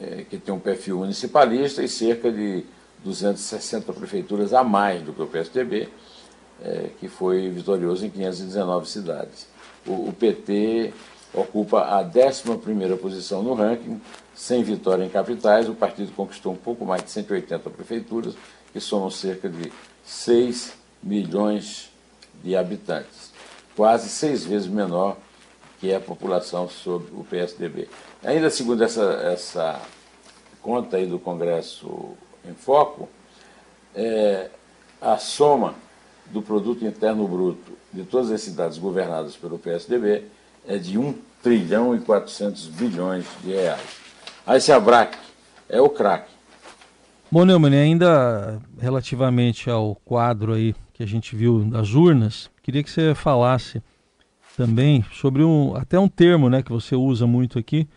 é, 0.00 0.24
que 0.28 0.38
tem 0.38 0.54
um 0.54 0.58
perfil 0.58 0.98
municipalista 0.98 1.82
e 1.82 1.88
cerca 1.88 2.32
de 2.32 2.64
260 3.04 3.92
prefeituras 3.92 4.52
a 4.52 4.64
mais 4.64 5.02
do 5.02 5.12
que 5.12 5.22
o 5.22 5.26
PSDB, 5.26 5.88
é, 6.64 6.90
que 6.98 7.08
foi 7.08 7.48
vitorioso 7.50 8.06
em 8.06 8.10
519 8.10 8.88
cidades. 8.88 9.46
O, 9.86 10.08
o 10.08 10.12
PT 10.12 10.92
ocupa 11.32 11.80
a 11.80 12.04
11ª 12.04 12.96
posição 12.98 13.42
no 13.42 13.54
ranking, 13.54 14.00
sem 14.34 14.62
vitória 14.62 15.04
em 15.04 15.08
capitais, 15.08 15.68
o 15.68 15.74
partido 15.74 16.12
conquistou 16.12 16.52
um 16.52 16.56
pouco 16.56 16.84
mais 16.84 17.02
de 17.04 17.10
180 17.10 17.70
prefeituras, 17.70 18.34
que 18.72 18.80
somam 18.80 19.10
cerca 19.10 19.48
de 19.48 19.72
6 20.04 20.74
milhões 21.02 21.90
de 22.42 22.56
habitantes, 22.56 23.32
quase 23.76 24.08
seis 24.08 24.44
vezes 24.44 24.68
menor 24.68 25.16
que 25.78 25.92
a 25.92 26.00
população 26.00 26.68
sob 26.68 27.06
o 27.12 27.24
PSDB. 27.24 27.88
Ainda 28.22 28.50
segundo 28.50 28.82
essa, 28.82 29.02
essa 29.24 29.80
conta 30.60 30.96
aí 30.96 31.06
do 31.06 31.18
Congresso 31.18 32.16
em 32.48 32.54
Foco, 32.54 33.08
é, 33.94 34.48
a 35.00 35.18
soma 35.18 35.74
do 36.26 36.40
produto 36.40 36.84
interno 36.84 37.26
bruto 37.26 37.72
de 37.92 38.04
todas 38.04 38.30
as 38.30 38.40
cidades 38.40 38.78
governadas 38.78 39.36
pelo 39.36 39.58
PSDB 39.58 40.24
é 40.66 40.78
de 40.78 40.98
1 40.98 41.14
trilhão 41.42 41.94
e 41.94 42.00
400 42.00 42.66
bilhões 42.68 43.26
de 43.42 43.52
reais. 43.52 43.80
Aí 44.46 44.58
esse 44.58 44.72
Abrac 44.72 45.16
é 45.68 45.80
o 45.80 45.88
craque. 45.88 46.30
Bom, 47.30 47.44
Neumann, 47.44 47.74
ainda 47.74 48.60
relativamente 48.78 49.70
ao 49.70 49.94
quadro 50.04 50.52
aí 50.52 50.74
que 50.92 51.02
a 51.02 51.06
gente 51.06 51.34
viu 51.34 51.64
das 51.64 51.94
urnas, 51.94 52.50
queria 52.62 52.82
que 52.82 52.90
você 52.90 53.14
falasse 53.14 53.82
também 54.56 55.04
sobre 55.12 55.42
um, 55.42 55.74
até 55.74 55.98
um 55.98 56.08
termo 56.08 56.50
né, 56.50 56.62
que 56.62 56.70
você 56.70 56.94
usa 56.94 57.26
muito 57.26 57.58
aqui, 57.58 57.88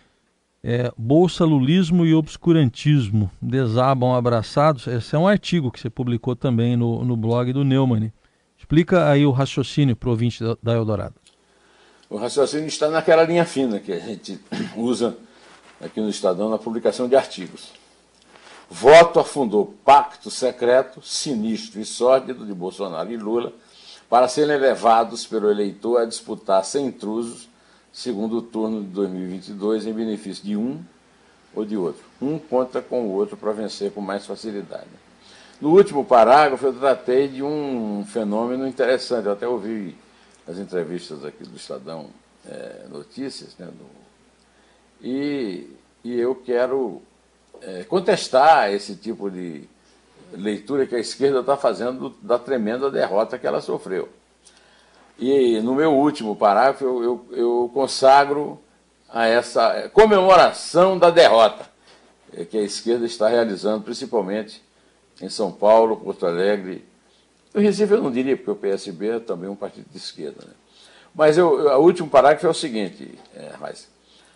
é, 0.64 0.92
bolsa 0.98 1.46
lulismo 1.46 2.06
e 2.06 2.16
obscurantismo 2.16 3.30
desabam 3.42 4.16
abraçados. 4.16 4.88
Esse 4.88 5.16
é 5.16 5.20
um 5.20 5.28
artigo 5.28 5.70
que 5.70 5.80
você 5.80 5.90
publicou 5.90 6.36
também 6.36 6.76
no, 6.76 7.04
no 7.04 7.16
blog 7.16 7.54
do 7.54 7.64
Neumann. 7.64 8.12
Explica 8.58 9.10
aí 9.10 9.26
o 9.26 9.32
raciocínio 9.32 9.96
para 9.96 10.08
o 10.08 10.12
ouvinte 10.12 10.44
da, 10.44 10.58
da 10.64 10.74
Eldorado. 10.74 11.16
O 12.16 12.18
raciocínio 12.18 12.68
está 12.68 12.90
naquela 12.90 13.26
linha 13.26 13.44
fina 13.44 13.78
que 13.78 13.92
a 13.92 14.00
gente 14.00 14.40
usa 14.78 15.18
aqui 15.82 16.00
no 16.00 16.10
Estadão 16.10 16.50
na 16.50 16.58
publicação 16.58 17.10
de 17.10 17.16
artigos. 17.18 17.74
Voto 18.70 19.20
afundou 19.20 19.76
pacto 19.84 20.32
secreto, 20.32 21.02
sinistro 21.02 21.82
e 21.82 21.84
sórdido 21.84 22.46
de 22.46 22.54
Bolsonaro 22.54 23.12
e 23.12 23.18
Lula 23.18 23.52
para 24.10 24.30
serem 24.30 24.56
levados 24.56 25.28
pelo 25.28 25.52
eleitor 25.52 25.98
a 25.98 26.06
disputar 26.06 26.64
sem 26.64 26.86
intrusos 26.86 27.50
segundo 27.92 28.42
turno 28.42 28.80
de 28.80 28.88
2022 28.92 29.86
em 29.86 29.92
benefício 29.92 30.42
de 30.42 30.56
um 30.56 30.82
ou 31.54 31.66
de 31.66 31.76
outro. 31.76 32.06
Um 32.22 32.40
conta 32.40 32.82
com 32.82 33.08
o 33.08 33.12
outro 33.12 33.36
para 33.36 33.52
vencer 33.52 33.92
com 33.92 34.00
mais 34.00 34.26
facilidade. 34.26 34.88
No 35.60 35.76
último 35.76 36.06
parágrafo, 36.06 36.66
eu 36.66 36.74
tratei 36.74 37.28
de 37.28 37.44
um 37.44 38.06
fenômeno 38.08 38.66
interessante. 38.66 39.26
Eu 39.26 39.34
até 39.34 39.46
ouvi 39.46 39.98
as 40.48 40.58
entrevistas 40.58 41.26
aqui 41.26 41.44
do 41.44 41.56
Estadão 41.56 42.10
é, 42.48 42.86
Notícias, 42.90 43.56
né, 43.58 43.66
do, 43.66 43.86
e, 45.02 45.68
e 46.04 46.20
eu 46.20 46.36
quero 46.36 47.02
é, 47.62 47.84
contestar 47.84 48.72
esse 48.72 48.96
tipo 48.96 49.30
de 49.30 49.68
leitura 50.34 50.86
que 50.86 50.96
a 50.96 51.00
esquerda 51.00 51.40
está 51.40 51.56
fazendo 51.58 52.16
da 52.22 52.40
tremenda 52.40 52.90
derrota 52.90 53.38
que 53.38 53.48
ela 53.48 53.62
sofreu. 53.62 54.10
E 55.18 55.60
no 55.62 55.76
meu 55.76 55.94
último 55.94 56.36
parágrafo 56.36 56.84
eu, 56.84 57.04
eu, 57.04 57.26
eu 57.32 57.72
consagro 57.74 58.60
a 59.10 59.26
essa 59.28 59.90
comemoração 59.90 60.98
da 60.98 61.10
derrota 61.10 61.70
que 62.50 62.58
a 62.58 62.62
esquerda 62.62 63.06
está 63.06 63.30
realizando, 63.30 63.84
principalmente 63.84 64.62
em 65.22 65.30
São 65.30 65.52
Paulo, 65.52 65.96
Porto 65.98 66.26
Alegre. 66.26 66.84
No 67.56 67.62
Recife 67.62 67.94
eu 67.94 68.04
não 68.04 68.12
diria, 68.12 68.36
porque 68.36 68.52
o 68.52 68.56
PSB 68.56 69.08
é 69.08 69.20
também 69.20 69.50
um 69.50 69.56
partido 69.56 69.86
de 69.90 69.96
esquerda. 69.96 70.44
Né? 70.46 70.54
Mas 71.16 71.38
eu, 71.38 71.48
o 71.48 71.82
último 71.82 72.10
parágrafo 72.10 72.46
é 72.46 72.50
o 72.50 72.54
seguinte, 72.54 73.18
é, 73.34 73.54
mas, 73.62 73.88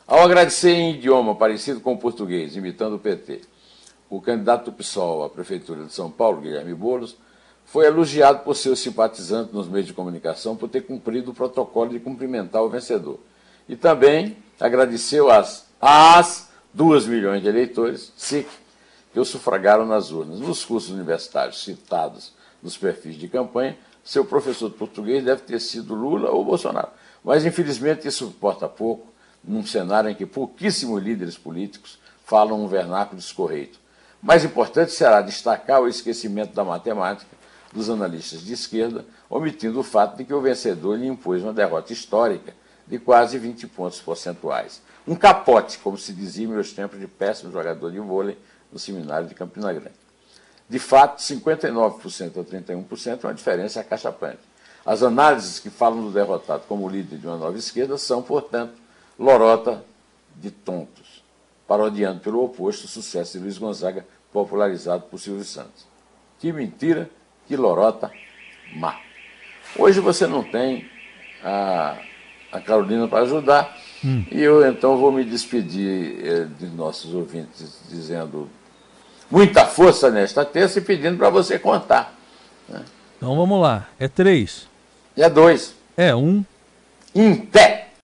ao 0.08 0.20
agradecer 0.20 0.72
em 0.72 0.96
idioma 0.96 1.36
parecido 1.36 1.82
com 1.82 1.92
o 1.92 1.98
português, 1.98 2.56
imitando 2.56 2.96
o 2.96 3.00
PT, 3.00 3.42
o 4.10 4.22
candidato 4.22 4.72
do 4.72 4.72
PSOL 4.72 5.26
à 5.26 5.30
Prefeitura 5.30 5.84
de 5.84 5.92
São 5.92 6.10
Paulo, 6.10 6.40
Guilherme 6.40 6.74
Boulos, 6.74 7.18
foi 7.66 7.88
elogiado 7.88 8.40
por 8.40 8.56
seus 8.56 8.80
simpatizantes 8.80 9.54
nos 9.54 9.68
meios 9.68 9.86
de 9.86 9.94
comunicação 9.94 10.56
por 10.56 10.70
ter 10.70 10.82
cumprido 10.82 11.32
o 11.32 11.34
protocolo 11.34 11.90
de 11.90 12.00
cumprimentar 12.00 12.64
o 12.64 12.70
vencedor. 12.70 13.20
E 13.68 13.76
também 13.76 14.38
agradeceu 14.58 15.30
às, 15.30 15.68
às 15.82 16.50
2 16.74 17.06
milhões 17.06 17.42
de 17.42 17.50
eleitores, 17.50 18.14
SIC, 18.16 18.48
que 19.12 19.20
o 19.20 19.26
sufragaram 19.26 19.86
nas 19.86 20.10
urnas. 20.10 20.40
Nos 20.40 20.64
cursos 20.64 20.90
universitários 20.90 21.62
citados 21.62 22.40
nos 22.62 22.78
perfis 22.78 23.16
de 23.16 23.28
campanha, 23.28 23.78
seu 24.04 24.26
professor 24.26 24.70
de 24.70 24.76
português 24.76 25.24
deve 25.24 25.42
ter 25.42 25.60
sido 25.60 25.94
Lula 25.94 26.32
ou 26.32 26.44
Bolsonaro. 26.44 26.90
Mas, 27.24 27.46
infelizmente, 27.46 28.08
isso 28.08 28.26
importa 28.26 28.68
pouco 28.68 29.08
num 29.44 29.66
cenário 29.66 30.10
em 30.10 30.16
que 30.16 30.26
pouquíssimos 30.26 31.02
líderes 31.02 31.38
políticos 31.38 32.00
falam 32.26 32.64
um 32.64 32.68
vernáculo 32.68 33.20
escorreito. 33.20 33.80
Mais 34.22 34.44
importante 34.44 34.92
será 34.92 35.22
destacar 35.22 35.82
o 35.82 35.88
esquecimento 35.88 36.54
da 36.54 36.64
matemática 36.64 37.40
dos 37.72 37.90
analistas 37.90 38.42
de 38.42 38.54
esquerda, 38.54 39.06
omitindo 39.30 39.80
o 39.80 39.84
fato 39.84 40.18
de 40.18 40.26
que 40.26 40.34
o 40.34 40.42
vencedor 40.42 40.98
lhe 40.98 41.08
impôs 41.08 41.44
uma 41.44 41.54
derrota 41.54 41.94
histórica 41.94 42.54
de 42.88 42.98
quase 42.98 43.38
20 43.38 43.68
pontos 43.68 44.02
percentuais. 44.02 44.82
Um 45.08 45.16
capote, 45.16 45.78
como 45.78 45.98
se 45.98 46.12
dizia 46.12 46.46
em 46.46 46.50
meus 46.50 46.74
tempos 46.74 47.00
de 47.00 47.08
péssimo 47.08 47.52
jogador 47.52 47.92
de 47.92 48.00
vôlei 48.00 48.38
no 48.72 48.80
seminário 48.80 49.28
de 49.28 49.36
Campina 49.36 49.72
Grande. 49.72 50.09
De 50.70 50.78
fato, 50.78 51.20
59% 51.20 52.40
a 52.40 52.44
31% 52.44 53.24
é 53.24 53.28
uma 53.28 53.34
diferença 53.34 53.80
acachapante. 53.80 54.40
As 54.86 55.02
análises 55.02 55.60
que 55.60 55.70
falam 55.70 56.04
do 56.04 56.12
derrotado 56.12 56.64
como 56.68 56.88
líder 56.88 57.18
de 57.18 57.28
uma 57.28 57.38
nova 57.38 57.58
esquerda 57.58 57.98
são, 57.98 58.22
portanto, 58.22 58.74
lorota 59.18 59.84
de 60.36 60.52
tontos, 60.52 61.24
parodiando 61.68 62.20
pelo 62.20 62.44
oposto 62.44 62.86
o 62.86 62.88
sucesso 62.88 63.38
de 63.38 63.44
Luiz 63.44 63.58
Gonzaga, 63.58 64.06
popularizado 64.32 65.04
por 65.04 65.20
Silvio 65.20 65.44
Santos. 65.44 65.88
Que 66.40 66.54
mentira 66.54 67.10
que 67.48 67.56
lorota 67.56 68.12
má. 68.76 69.00
Hoje 69.78 70.00
você 70.00 70.28
não 70.28 70.44
tem 70.44 70.90
a, 71.44 71.98
a 72.52 72.62
Carolina 72.62 73.08
para 73.08 73.24
ajudar, 73.24 73.76
hum. 74.06 74.24
e 74.32 74.40
eu 74.42 74.66
então 74.68 74.98
vou 74.98 75.12
me 75.12 75.24
despedir 75.24 76.26
eh, 76.26 76.48
de 76.58 76.68
nossos 76.68 77.14
ouvintes, 77.14 77.82
dizendo 77.90 78.50
muita 79.30 79.66
força 79.66 80.10
nesta 80.10 80.44
terça 80.44 80.80
e 80.80 80.82
pedindo 80.82 81.18
para 81.18 81.30
você 81.30 81.58
contar. 81.60 82.16
Né? 82.68 82.82
Então 83.18 83.36
vamos 83.36 83.62
lá. 83.62 83.88
É 84.00 84.08
três. 84.08 84.68
É 85.16 85.30
dois. 85.30 85.76
É 85.96 86.16
um. 86.16 86.44
Em 87.14 87.36
pé. 87.36 87.79